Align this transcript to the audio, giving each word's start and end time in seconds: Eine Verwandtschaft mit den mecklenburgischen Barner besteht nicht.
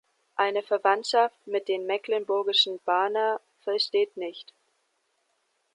Eine 0.35 0.63
Verwandtschaft 0.63 1.45
mit 1.45 1.67
den 1.67 1.85
mecklenburgischen 1.85 2.79
Barner 2.85 3.39
besteht 3.65 4.17
nicht. 4.17 4.51